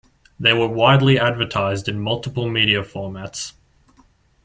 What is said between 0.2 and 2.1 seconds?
They were widely advertised in